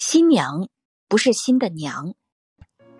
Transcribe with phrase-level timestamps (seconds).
[0.00, 0.66] 新娘
[1.08, 2.14] 不是新的娘。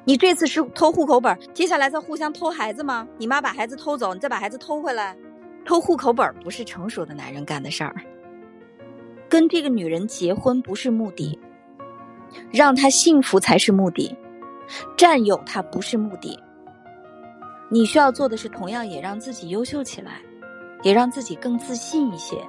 [0.04, 3.08] 你这次是偷户口本，接下来再互相偷孩子吗？
[3.16, 5.16] 你妈把孩子偷走，你再把孩子偷回来，
[5.64, 7.96] 偷户口本不是成熟的男人干的事儿。
[9.30, 11.38] 跟这个女人结婚不是目的，
[12.52, 14.14] 让她幸福才是目的，
[14.94, 16.38] 占有她不是目的。
[17.70, 20.20] 你需要做的是，同样也让自己优秀起来，
[20.82, 22.46] 也让自己更自信一些。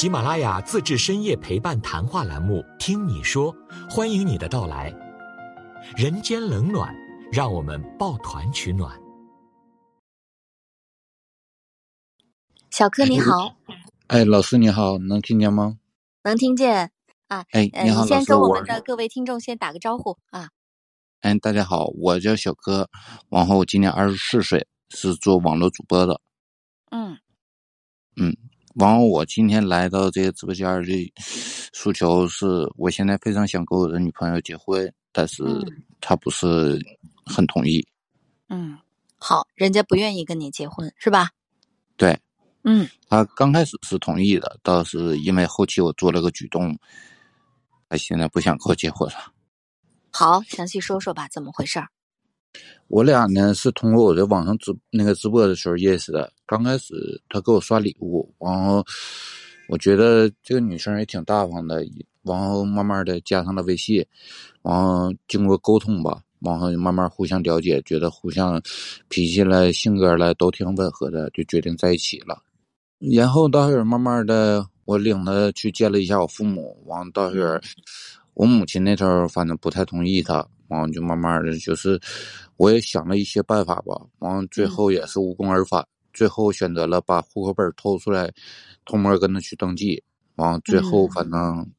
[0.00, 3.52] 喜马拉雅自制深夜陪伴谈话栏目《听你说》，
[3.90, 4.94] 欢迎你的到来。
[5.96, 6.94] 人间冷暖，
[7.32, 8.96] 让我们抱团取暖。
[12.70, 13.56] 小柯你好，
[14.06, 15.80] 哎，老师你好，能听见吗？
[16.22, 16.92] 能听见
[17.26, 17.44] 啊。
[17.50, 20.50] 哎，你好，你先跟我们的各位听众先打个招呼啊。
[21.22, 22.88] 哎，大家好，我叫小柯，
[23.30, 26.20] 然后今年二十四岁，是做网络主播的。
[26.92, 27.18] 嗯
[28.14, 28.36] 嗯，
[28.78, 31.12] 然后我今天来到这个直播间的
[31.72, 32.46] 诉求是，
[32.76, 35.42] 我现在非常想跟我的女朋友结婚，但是
[36.00, 36.78] 她不是
[37.26, 37.84] 很同意。
[38.48, 38.78] 嗯，
[39.18, 41.30] 好，人家不愿意跟你结婚是吧？
[41.96, 42.16] 对。
[42.64, 46.78] 嗯，他刚开始是同意的，倒是因为后期我做了个举动，
[47.88, 49.32] 他现在不想跟我结婚了。
[50.12, 51.88] 好，详细说说吧，怎么回事儿？
[52.88, 56.32] 我俩呢是通过我在网上直那个直播的时候认识的。
[56.48, 56.94] 刚开始
[57.28, 58.82] 他给我刷礼物，然后
[59.68, 61.84] 我觉得这个女生也挺大方的，
[62.22, 64.04] 然后慢慢的加上了微信，
[64.62, 68.60] 然后经过沟通吧，然后慢慢互相了解，觉得互相
[69.08, 72.42] 脾气了、性格了都挺吻合的，就决定在一起了。
[72.98, 76.82] 然后到时慢慢的，我领她去见了一下我父母。
[76.86, 77.60] 完到时
[78.32, 80.48] 我母亲那头反正不太同意他。
[80.68, 81.98] 完就慢慢的，就是
[82.58, 83.98] 我也想了一些办法吧。
[84.18, 85.82] 完最后也是无功而返，
[86.18, 88.34] 最后选择了把户口本偷出来，
[88.84, 90.02] 偷摸跟他去登记。
[90.34, 91.70] 完最后反正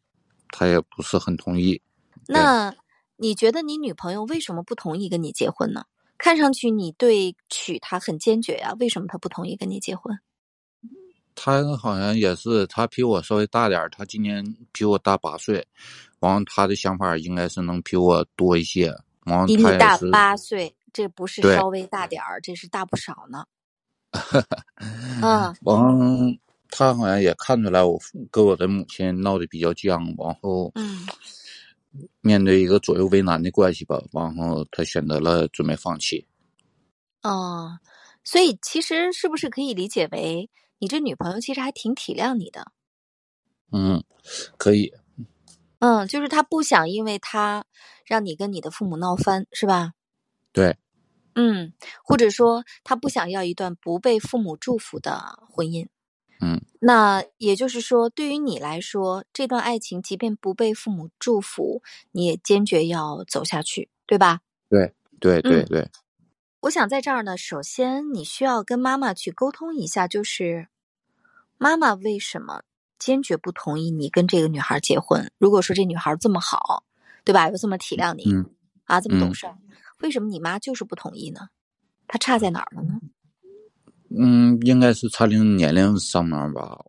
[0.49, 1.81] 他也不是很同意。
[2.25, 2.73] 那
[3.17, 5.83] 你觉得你女朋友为什么不同意跟你结婚呢？
[6.17, 10.17] 看上去你对娶她很坚决呀，为什么她不同意跟你结婚？
[11.35, 15.67] 她好像也是，她比我稍微大点儿，她今年比我大八岁，
[16.19, 18.95] 完她的想法应该是能比我多一些。
[19.25, 23.45] 完比你大八岁，这不是稍微大点儿，这是大不少呢。
[25.21, 26.39] 嗯， 完
[26.69, 27.99] 他好像也看出来我
[28.31, 31.05] 跟我的母亲闹得比较僵，然后嗯，
[32.21, 36.25] 面对一个左右为难的关系吧，然后他选择了准备放弃。
[37.23, 37.79] 哦，
[38.23, 40.49] 所以其实是不是可以理解为？
[40.79, 42.71] 你这女朋友其实还挺体谅你的，
[43.71, 44.01] 嗯，
[44.57, 44.93] 可以，
[45.79, 47.65] 嗯，就是他不想因为他
[48.05, 49.91] 让你跟你的父母闹翻，是吧？
[50.53, 50.77] 对，
[51.35, 51.73] 嗯，
[52.09, 55.87] 或者说他不想要一段不被父母祝福的婚姻，
[56.41, 64.39] 嗯，那也就是说，对于你来说，这段爱情即便不被父母祝福，你也坚决要走下去，对吧？
[64.69, 65.87] 对，对，对，对。
[66.61, 70.67] 我想在这儿呢，首先你需要跟妈妈去沟通一下，就是
[71.59, 72.63] 妈妈为什么
[72.97, 75.29] 坚决不同意你跟这个女孩结婚？
[75.37, 76.83] 如果说这女孩这么好，
[77.23, 77.51] 对吧？
[77.51, 78.33] 又这么体谅你，
[78.85, 79.45] 啊，这么懂事，
[79.99, 81.49] 为什么你妈就是不同意呢？
[82.11, 82.99] 她差在哪儿了呢？
[84.09, 86.83] 嗯，应该是差龄年龄上面吧。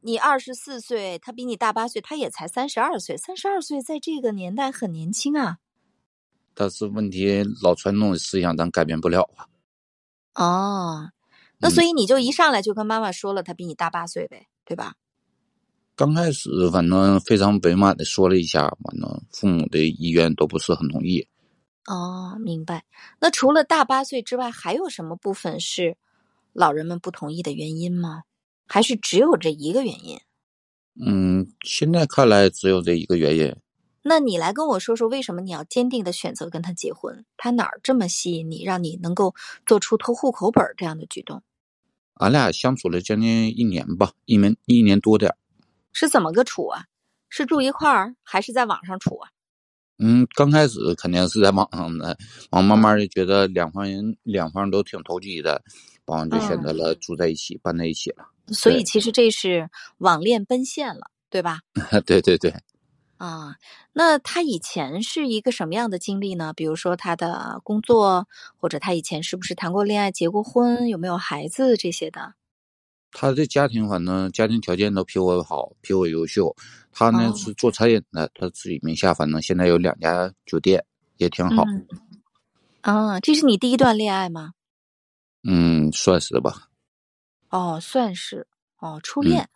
[0.00, 5.58] 你二十四岁，他比你大八岁，他也才三十二岁，三十二岁在这个年代很年轻啊。
[6.54, 9.44] 但是问题，老传统的思想咱改变不了啊。
[10.42, 11.10] 哦，
[11.58, 14.94] 那所以你就一上来就跟妈妈说了，他比你大八岁呗，对吧？
[15.94, 21.28] 刚开始反正非常委婉的说了一下，反正父母的意愿都不是很同意。
[21.88, 22.84] 哦，明白。
[23.18, 25.96] 那除了大八岁之外，还有什么部分是
[26.52, 28.24] 老人们不同意的原因吗？
[28.66, 30.20] 还是只有这一个原因？
[31.00, 33.56] 嗯，现在看来只有这一个原因。
[34.02, 37.24] 那你来跟我说说，为什么你要坚定的选择跟他结婚？
[37.38, 39.34] 他哪儿这么吸引你，让你能够
[39.64, 41.42] 做出偷户口本这样的举动？
[42.14, 45.34] 俺俩相处了将近一年吧，一年一年多点
[45.94, 46.84] 是怎么个处啊？
[47.30, 49.30] 是住一块儿，还是在网上处啊？
[49.98, 52.16] 嗯，刚开始肯定是在网上的，
[52.50, 55.62] 完慢慢的觉得两方人两方都挺投机的，
[56.06, 58.26] 完就选择了住在一起，搬在一起了。
[58.48, 59.68] 所以其实这是
[59.98, 61.60] 网恋奔现了，对吧？
[62.06, 62.54] 对对对。
[63.18, 63.56] 啊，
[63.92, 66.52] 那他以前是一个什么样的经历呢？
[66.54, 72.34] 比如说他的工作，或者他以前是不是谈过恋爱、结过婚，有没有孩子这些的？
[73.10, 76.54] 他的家庭反正家庭条件都比我好，比我优秀。
[76.92, 80.84] 他呢是做餐饮的，他自己名下反正现在有两家酒店，
[81.16, 81.64] 也挺好。
[82.80, 84.52] 啊，这是你第一段恋爱吗？
[85.42, 86.68] 嗯，算是吧。
[87.50, 88.46] 哦，算是
[88.78, 89.48] 哦，初恋。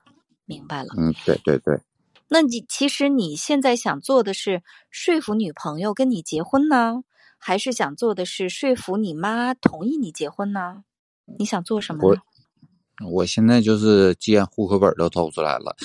[0.44, 0.94] 明白了。
[0.96, 1.80] 嗯，对对对。
[2.28, 7.02] 那你其实你现在想做的是说服女朋友跟你结婚呢，
[7.38, 10.84] 还是想做的是说服你妈同意你结婚呢？
[11.38, 12.20] 你想做什么呢？
[13.04, 15.76] 我我现在就是既然户口本都偷出来了，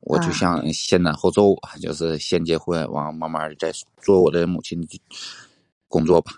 [0.00, 4.86] 我就啊想先斩后奏，就是先结婚，完慢慢再做我的母亲
[5.88, 6.32] 工作吧。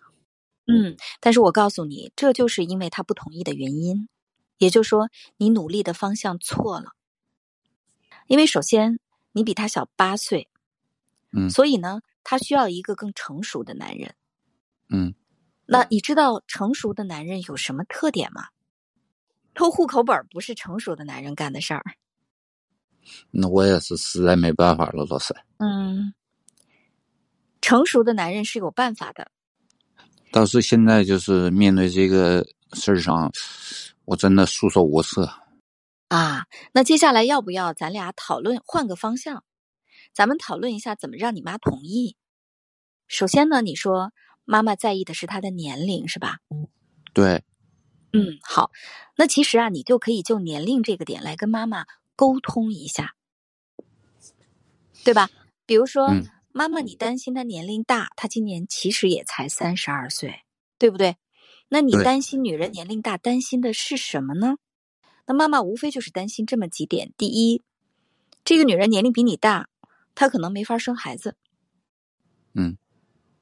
[0.67, 4.09] 嗯，但是我告诉你，这就是因为他不同意的原因，
[4.59, 5.09] 也就是说，
[5.39, 6.93] 你努力的方向错了。
[8.27, 8.99] 因为首先
[9.33, 10.49] 你比他小八岁，
[11.33, 14.15] 嗯所以呢，他需要一个更成熟的男人。
[14.91, 15.15] 嗯，
[15.67, 18.49] 那你知道成熟的男人有什么特点吗？
[19.59, 21.83] 偷户口本不是成熟的男人干的事儿。
[23.33, 25.35] 那我也是实在没办法了，老师。
[25.57, 26.15] 嗯，
[27.61, 29.33] 成熟的男人是有办法的。
[30.31, 33.33] 倒是现在就是面对这个事儿上，
[34.05, 35.29] 我真的束手无策。
[36.07, 39.43] 啊，那接下来要不要咱俩讨论换个方向？
[40.15, 42.17] 咱们讨论一下怎么让你妈同意。
[43.09, 44.13] 首先呢，你说
[44.45, 46.37] 妈妈在意的是她的年龄，是吧？
[47.13, 47.43] 对，
[48.13, 48.71] 嗯，好。
[49.17, 53.15] 那其实啊，你就可以就年龄这个点来跟妈妈沟通一下，
[55.05, 55.29] 对吧？
[55.67, 60.43] 比如说，嗯妈妈，你担心她年龄大，她今年其实也才三十二岁，
[60.79, 61.17] 对不对？
[61.69, 64.57] 那你担心女人年龄大，担心的是什么呢？
[65.27, 67.63] 那妈妈无非就是担心这么几点：第一，
[68.43, 69.69] 这个女人年龄比你大，
[70.15, 71.37] 她可能没法生孩子，
[72.55, 72.79] 嗯，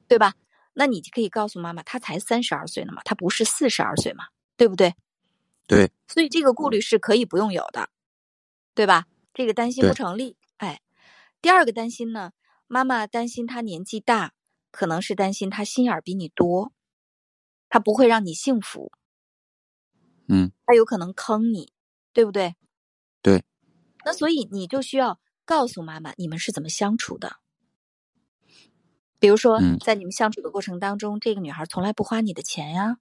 [0.07, 0.33] 对吧？
[0.73, 4.25] 那你就可以告诉妈妈，她才三十二岁呢嘛，她不是四十二岁嘛，
[4.57, 4.95] 对不对？
[5.67, 7.89] 对，所以这个顾虑是可以不用有的，
[8.73, 9.05] 对吧？
[9.33, 10.35] 这个担心不成立。
[10.57, 10.81] 哎，
[11.41, 12.31] 第二个担心呢，
[12.67, 14.33] 妈妈担心她年纪大，
[14.71, 16.73] 可能是担心她心眼儿比你多，
[17.69, 18.91] 她不会让你幸福，
[20.27, 21.71] 嗯，她有可能坑你，
[22.13, 22.55] 对不对？
[23.21, 23.43] 对。
[24.05, 27.37] 那所以你就需要告诉妈妈你们是怎么相处的。
[29.19, 32.97] 比如说嗯，在你们相处的过程当中，这个女孩从来不花你的钱呀，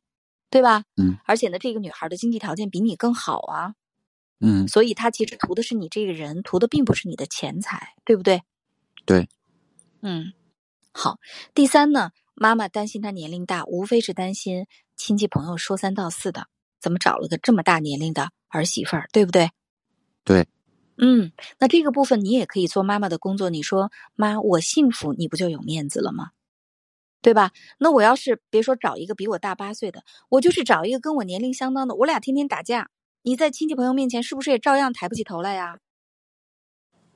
[0.50, 0.84] 对吧？
[0.96, 1.18] 嗯。
[1.24, 3.74] 而且呢，这个女孩的经济条件比你更好啊，
[4.40, 8.42] 嗯，所以她其实图的是你这个人，图的并不是你的钱财，对不对？
[9.04, 9.28] 对。
[10.02, 10.32] 嗯，
[10.92, 11.18] 好。
[11.54, 14.66] 第三呢，妈妈担心她年龄大，无非是担心
[14.96, 16.46] 亲戚朋友说三道四的，
[16.80, 19.50] 怎么找了个这么大年龄的儿媳妇儿，对不对？
[20.24, 20.46] 对。
[20.98, 23.50] 嗯，那这个部分你也可以做妈妈的工作。
[23.50, 26.30] 你说妈，我幸福，你不就有面子了吗？
[27.26, 27.50] 对吧？
[27.78, 32.88] 那我要是别说找一个比我大八岁的，我就是找一个跟我年龄相当的，我俩天天打架，
[33.22, 35.80] 你在亲戚朋友面前是不是也照样抬不起头来呀？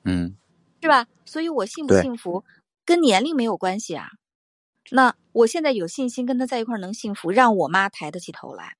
[0.03, 0.35] 嗯，
[0.81, 1.07] 是吧？
[1.23, 2.43] 所以我幸不幸福
[2.83, 4.09] 跟年龄没有关系啊。
[4.89, 8.75] 那我现在有信心跟他在一块儿能幸福，让我妈抬得起头来。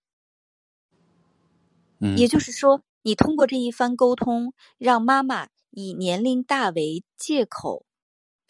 [2.02, 7.86] 嗯，也就是说，你通过这一番沟通，让妈妈以年龄大为借口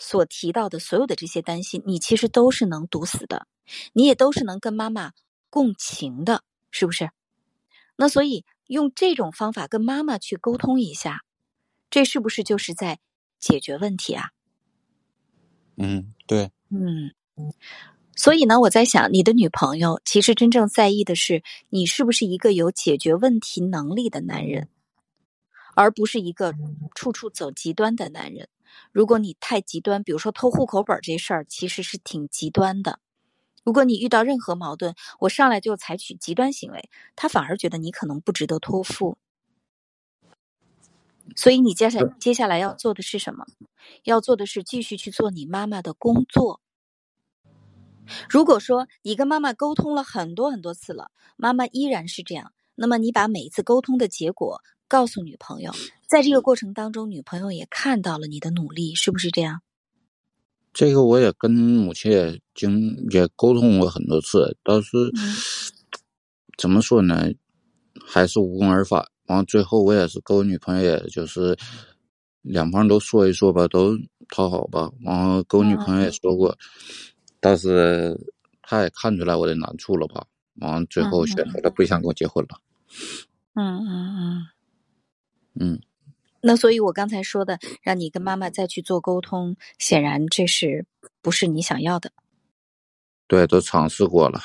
[0.03, 3.45] 所提到的所有的这些担心，你其实都是能堵死的，
[3.93, 5.13] 你也都是能跟妈妈
[5.51, 7.11] 共情的，是不是？
[7.95, 11.23] 那所以用这种方法跟妈妈去沟通一下，
[11.91, 12.99] 这是不是就是在
[13.39, 14.31] 解决问题啊？
[15.77, 17.13] 嗯，对，嗯，
[18.15, 24.67] 所以呢，我在想，你的女朋友其实真正在意的是你是不是一个有解决问题能力的男人，
[25.75, 26.55] 而不是一个
[26.95, 28.49] 处处走极端的男人。
[28.91, 32.99] 如果你太极端，比如说偷户口本这事儿，其实是挺极端的。
[33.63, 39.17] 如果你遇到任何矛盾，我上来就采取极端行为，他反而觉得你可能不值得托付。
[41.35, 43.45] 所以你接下来接下来要做的是什么？
[44.03, 46.59] 要做的是继续去做你妈妈的工作。
[48.27, 54.61] 如果说你跟妈妈沟通了很多很多次了，妈妈依然是这样，那么你把每一次沟通的结果
[54.91, 55.71] 告诉女朋友，
[56.05, 59.61] 在这个过程当中，女朋友也看到了你的努力，是不是这样？
[60.73, 65.33] 这个我也跟母亲也经也沟通过很多次，但是、嗯
[66.57, 67.31] 怎么说呢，
[68.05, 69.05] 还是无功而返。
[69.27, 71.57] 完最后我也是跟我女朋友，也就是
[72.41, 74.91] 两方都说一说吧，都讨好吧。
[75.05, 76.53] 然后跟我女朋友也说过，
[77.39, 78.19] 但是
[78.61, 80.27] 她也看出来我的难处了吧。
[80.55, 82.59] 完最后选择了不想跟我结婚了。
[83.55, 84.43] 嗯嗯嗯。
[85.59, 85.81] 嗯，
[86.41, 90.85] 那所以，我刚才说的，让你跟妈妈再去做沟通，显然这是
[91.21, 92.11] 不是你想要的？
[93.27, 94.41] 对，都尝试过了。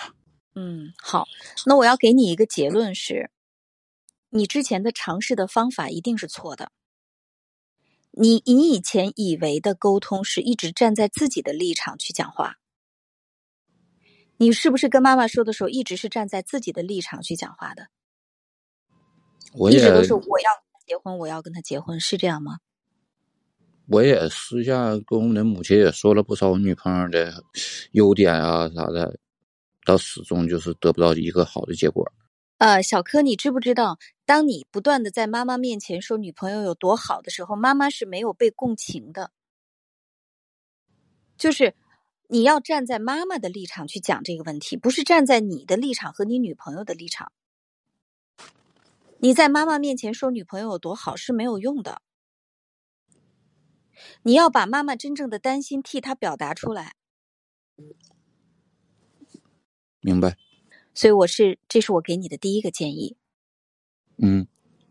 [0.55, 1.27] 嗯，好，
[1.67, 3.31] 那我要给你一个结论是，
[4.31, 6.73] 你之前的尝试的方法一定是错的。
[8.11, 12.57] 你你以前以为的沟通是一直站在自己的立场去讲话，
[14.39, 17.89] 你是不是跟妈妈说的时候一直是站在自己的立场去讲话的？
[19.53, 20.51] 我一直都是我要
[20.87, 22.59] 结婚，我要跟他结婚，是这样吗？
[23.89, 27.45] 我也私下跟我的母亲也说了不少我女朋友的
[27.93, 29.19] 优点啊啥的，
[29.85, 32.13] 到始终就是得不到一个好的结果。
[32.59, 39.31] 呃，小柯，你知不知道，当你不断的在妈妈面前说女朋友有多好的时候，妈妈是没有被共情的。
[41.37, 41.75] 就是
[42.29, 47.31] 你要站在妈妈的立场去讲这个问题，不是站在你的立场和你女朋友的立场。
[49.19, 52.03] 你在妈妈面前说女朋友有多好是没有用的。
[54.23, 56.95] 你要把妈妈真正的担心替她表达出来。
[60.01, 60.37] 明白。
[60.95, 63.17] 所以我是，这是我给你的第一个建议。
[64.17, 64.47] 嗯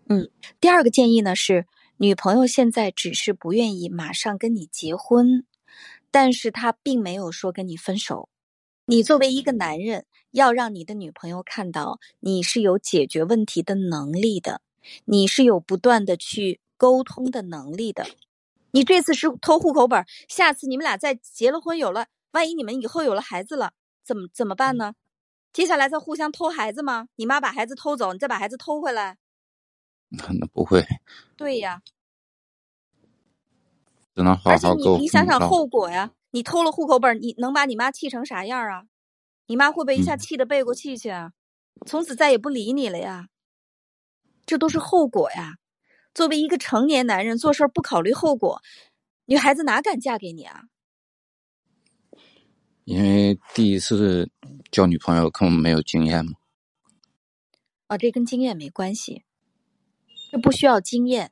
[0.07, 0.29] 嗯，
[0.59, 1.65] 第二个建议呢是，
[1.97, 5.45] 女朋友现在只是不愿意马上跟你结婚，
[6.11, 8.29] 但是她并没有说跟你分手。
[8.87, 14.61] 你作为一个男人，要让你的女朋友看到你是有解决问题的能力的，
[15.05, 18.05] 你是有不断的去沟通的能力的。
[18.71, 23.71] 你这次是偷户口本，下次你们俩再结了婚有了，万一你们以后有了孩子了，
[24.03, 24.93] 怎么怎么办呢？
[25.51, 27.07] 接下来再互相偷孩子吗？
[27.15, 29.17] 你妈把孩子偷走，你再把孩子偷回来？
[30.09, 30.85] 那不会。
[31.35, 31.81] 对呀。
[34.13, 36.11] 只能好好沟你你想想后果呀！
[36.35, 38.87] 你偷了户口本，你能把你妈气成啥样啊？
[39.45, 41.31] 你妈会不会一下气的背过气去啊？
[41.85, 43.29] 从此再也不理你了呀？
[44.45, 45.53] 这都是后果呀！
[46.13, 48.61] 作为一个成年男人，做事不考虑后果，
[49.27, 50.63] 女孩子哪敢嫁给你啊？
[52.83, 54.29] 因为第一次
[54.69, 56.33] 交女朋友，可能没有经验嘛。
[57.87, 59.23] 啊，这跟经验没关系，
[60.29, 61.31] 这不需要经验，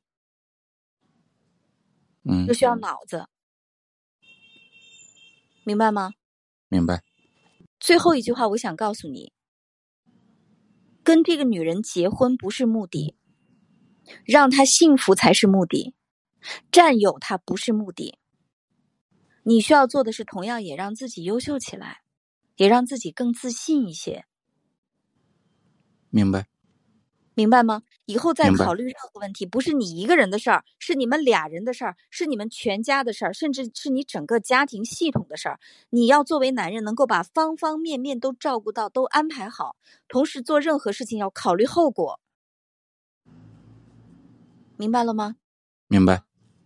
[2.23, 3.27] 嗯，就需要脑子，
[5.65, 6.13] 明白吗？
[6.67, 7.03] 明白。
[7.79, 9.33] 最后一句话，我想告诉你，
[11.03, 13.15] 跟这个女人结婚不是目的，
[14.25, 15.93] 让她幸福才是目的，
[16.71, 18.17] 占有她不是目的。
[19.43, 22.01] 你需要做的是，同样也让自己优秀起来，
[22.55, 24.25] 也让自己更自信一些。
[26.09, 26.47] 明白，
[27.35, 27.83] 明白吗？
[28.05, 35.59] 以后再考虑任何问题，不是你一个人的事儿，是你们俩人的事儿，是你们全家的事儿，甚至是你整个家庭系统的事儿。
[35.89, 39.75] 你要作为男人，能够把方方面面都照顾到，都安排好，
[40.07, 42.19] 同时做任何事情要考虑后果。
[44.77, 45.35] 明白了吗？
[45.87, 46.23] 明白。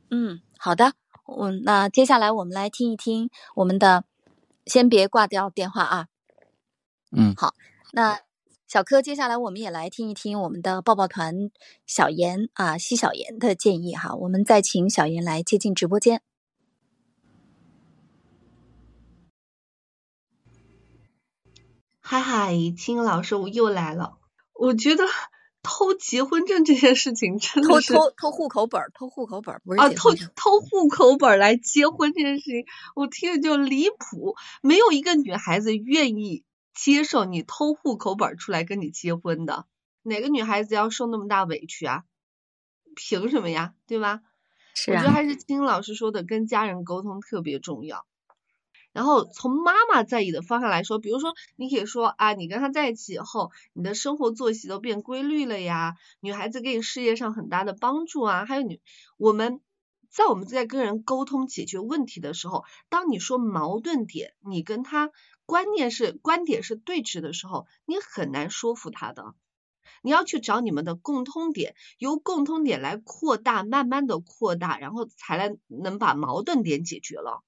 [0.10, 0.94] 嗯，好的。
[1.28, 4.06] 嗯，那接下来我们来听一听我们的，
[4.66, 6.08] 先别挂掉电话啊。
[7.12, 7.54] 嗯，好，
[7.92, 8.20] 那
[8.68, 11.50] 小柯，接下来我们也来听一听我们的抱抱团
[11.86, 14.14] 小严啊，西小严的建议哈。
[14.14, 16.22] 我们再请小严来接进直播间。
[22.02, 24.18] 嗨嗨，青老师，我又来了，
[24.54, 25.06] 我觉得。
[25.70, 34.36] 偷结婚证这件事情真的是偷偷偷户口本偷户口本不是啊，偷偷户口本来结婚这件事情，我听着就离谱。
[34.62, 36.46] 没有一个女孩子愿意
[36.78, 39.66] 接受你偷户口本出来跟你结婚的，
[40.04, 42.04] 哪个女孩子要受那么大委屈啊？
[42.96, 43.74] 凭什么呀？
[43.88, 44.22] 对吧？
[44.76, 48.06] 是啊，我觉得还是金老师说的，跟家人沟通特别重要。
[48.94, 58.80] 然后从妈妈在意的方向来说，比如说你可以说啊，你跟他在一起以后，你的生活作息都变规律了呀，女孩子给你事业上很大的帮助啊，还有你
[59.18, 59.62] 我们
[60.10, 65.12] 在我们在跟人沟通解决问题的时候，当你说矛盾点，你跟他
[65.48, 69.34] 观念是观点是对峙的时候，你很难说服他的，
[70.04, 77.44] 你要去找你们的共通点，由共通点来扩大，慢慢的扩大，然后才来能把矛盾点解决了。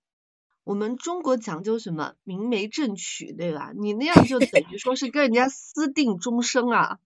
[0.64, 3.74] 我们中国讲究什么明媒正娶，对吧？
[3.76, 7.00] 你那样就 等于说是跟人家私定终生啊，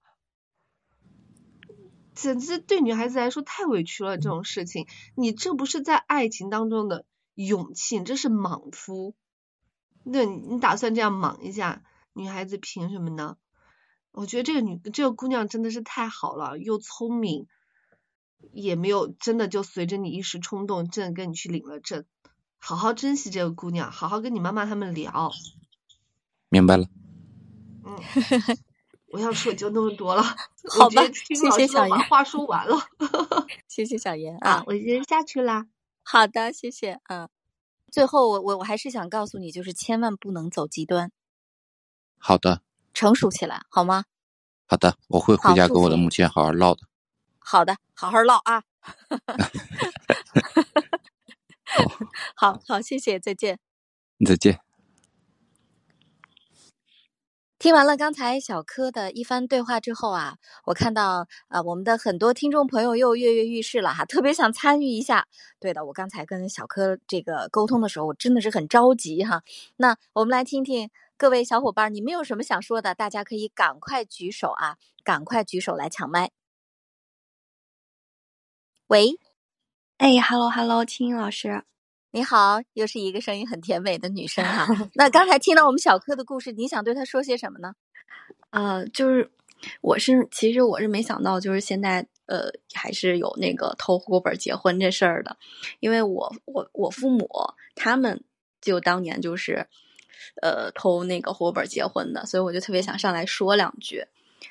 [2.13, 4.17] 简直对女孩子来说太委屈了。
[4.17, 4.85] 这种事情，
[5.15, 9.15] 你这不是在爱情当中的勇气，你这是莽夫。
[10.03, 11.81] 那你打算这样莽一下
[12.13, 13.37] 女孩子，凭什么呢？
[14.11, 17.47] 我觉得这个女这个姑娘真的是太好了，又聪明，
[18.51, 22.05] 也没有真的就随着你一时冲动，真的跟你去领了证。
[22.59, 25.31] 好好珍惜这个姑娘，好好跟你妈妈他们聊。
[26.49, 26.85] 明白了。
[27.83, 27.97] 嗯，
[29.07, 30.23] 我要说就那么多了。
[30.69, 31.99] 好吧， 谢谢小严。
[32.03, 32.77] 话说完了。
[33.67, 35.65] 谢谢小严啊，我先下去啦。
[36.03, 36.99] 好的，谢谢。
[37.09, 37.27] 嗯，
[37.93, 41.11] 最后我我我还是想告诉你，就是千万不能走极端。
[42.17, 42.63] 好的。
[42.91, 44.05] 成熟起来，好吗？
[44.65, 46.87] 好的，我会回家跟我的母亲好好唠的。
[47.37, 48.63] 好的，好好唠啊。
[52.35, 53.59] 好好，谢谢，再见。
[54.25, 54.59] 再见。
[57.63, 65.29] 听完了刚才小柯的一番对话之后啊，我看到啊，我们的很多听众朋友又跃跃欲试了哈，特别想参与一下。
[65.61, 69.43] 对的，我刚才跟小柯这个沟通的时候，我真的是很着急哈。
[69.77, 72.93] 那我们来听听各位小伙伴，你们有什么想说的？
[72.93, 76.31] 大家可以赶快举手啊，赶快举手来抢麦。
[78.87, 79.17] 喂，
[79.99, 81.63] 哎，hello hello，青青老师，
[82.15, 84.67] 你好，又是一个声音很甜美的女生哈。
[84.93, 87.73] 那刚才听到我们小柯的故事，你想对他说些什么呢？
[88.51, 89.31] 呃，就是
[89.81, 95.35] 我是其实我是没想到，就是现在呃还是有那个偷户口本结婚这事儿的，
[95.79, 97.27] 因为我我我父母
[97.73, 98.23] 他们
[98.61, 99.65] 就当年就是
[100.39, 104.05] 呃偷那个户口本结婚的，所以我就特别想上来说两句，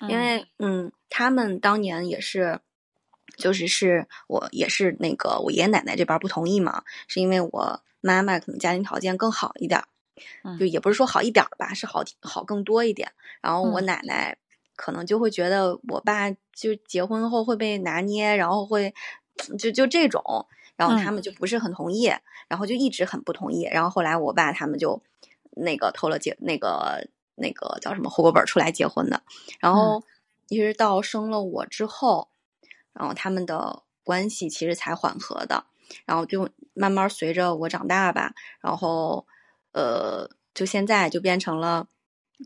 [0.08, 2.58] 因为嗯，他们当年也是。
[3.36, 9.82] 就是是我也是那个我爷爷奶奶这边不同意嘛，是因为我妈妈可能家庭条件更好一点，
[10.58, 13.10] 就也不是说好一点吧，是好好更多一点。
[13.40, 14.36] 然后我奶奶
[14.76, 18.92] 可能就会觉得我爸就结婚后会被拿捏，然后会
[19.58, 20.22] 就就这种，
[20.76, 22.12] 然后他们就不是很同意，
[22.48, 23.62] 然后就一直很不同意。
[23.62, 25.00] 然后后来我爸他们就
[25.52, 29.22] 那个偷了结那个那个叫什么户口本出来结婚的，
[29.58, 30.04] 然后
[30.48, 32.28] 一直到生了我之后。
[32.92, 35.64] 然后他们的关系其实才缓和的，
[36.04, 39.26] 然后就慢慢随着我长大吧，然后，
[39.72, 41.86] 呃，就现在就变成了，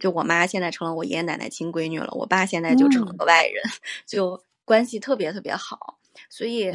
[0.00, 3.62] 就我妈现在成了我爷爷奶奶亲闺女了，我爸现在就成了个外人，
[4.06, 5.98] 就关系特别特别好。
[6.30, 6.72] 所以，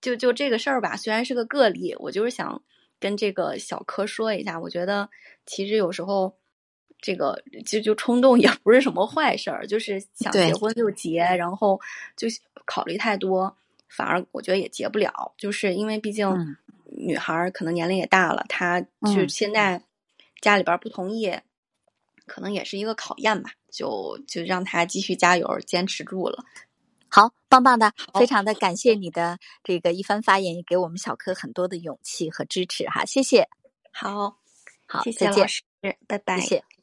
[0.00, 2.62] 就就这个事儿吧，虽然是个个例，我就是想
[2.98, 5.10] 跟这个小柯说一下，我觉得
[5.44, 6.36] 其实有时候。
[7.00, 11.80] 这个就就冲动也不是什么坏事儿，就是想结婚就结，然后
[12.16, 12.26] 就
[12.64, 13.54] 考虑太多，
[13.88, 19.80] 反而我觉得也结不了，就是因为毕竟女孩可能年龄也大了，她就现在
[20.40, 21.32] 家里边不同意，
[22.26, 26.44] 可能也是一个考验吧，就就让她继续加油，坚持住了。
[27.08, 33.48] 好，棒棒的，非常的感谢你的这个一番发言，也给我们小柯很多的勇气和支持哈，谢谢。
[33.92, 34.36] 好，
[34.86, 35.62] 好，谢谢老师，
[36.06, 36.75] 拜拜，谢谢。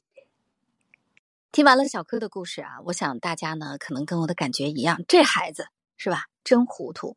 [1.54, 7.16] 听完了小柯的故事啊，我想大家呢可能跟我的感觉一样，这孩子是吧，真糊涂。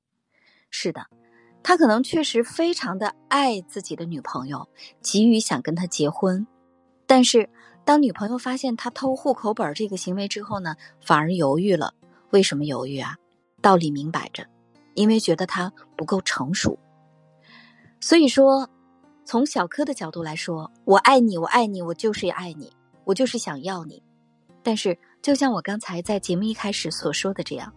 [0.69, 1.07] 是的，
[1.63, 4.69] 他可能确实非常的爱自己的女朋友，
[5.01, 6.47] 急于想跟她结婚。
[7.07, 7.49] 但是
[7.83, 11.95] 当女朋友发现他偷户口本这个行为之后呢，反而犹豫了。
[12.29, 13.17] 为什么犹豫啊？
[13.63, 14.47] 道理明摆着，
[14.93, 16.79] 因为觉得他不够成熟。
[18.03, 18.69] 所以说，
[19.25, 22.71] 从小柯的角度来说，我爱你，我爱你，我就是爱你，
[23.05, 24.03] 我就是想要你。
[24.67, 27.73] 但是，就像我刚才在节目一开始所说的这样，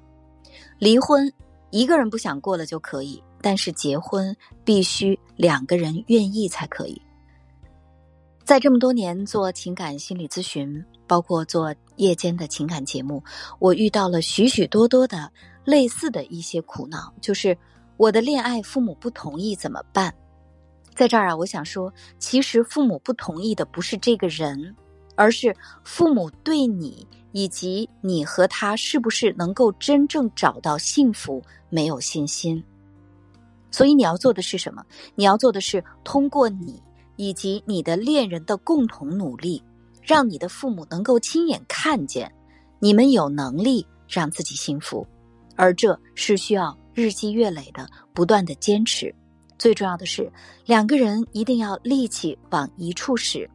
[0.80, 1.32] 离婚
[1.69, 6.99] 一个人不想过了就可以，但是结婚必须两个人愿意才可以。
[8.43, 13.23] 在这么多年做情感心理咨询，包括做夜间的情感节目，
[13.60, 15.32] 我遇到了许许多多的
[15.63, 17.56] 类似的一些苦恼，就是
[17.97, 20.12] 我的恋爱父母不同意怎么办？
[20.95, 24.75] 在这儿啊，我想说，其实父母不同意的不是这个人。
[25.19, 25.53] 而是
[25.84, 32.63] 父母对你以及你和他是不是能够真正找到幸福没有信心，
[33.69, 34.82] 所以你要做的是什么？
[35.15, 36.82] 你要做的是通过你
[37.17, 39.62] 以及你的恋人的共同努力，
[40.01, 42.32] 让你的父母能够亲眼看见
[42.79, 45.05] 你们有能力让自己幸福，
[45.58, 49.13] 而这是需要日积月累的不断的坚持。
[49.58, 50.32] 最重要的是，
[50.65, 53.49] 两个人一定要力气往一处使。